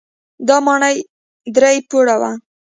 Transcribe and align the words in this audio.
دا 0.47 0.57
ماڼۍ 0.65 0.97
درې 1.55 1.71
پوړه 1.89 2.15
وه. 2.21 2.31